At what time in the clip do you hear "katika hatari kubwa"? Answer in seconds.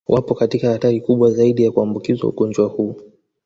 0.35-1.31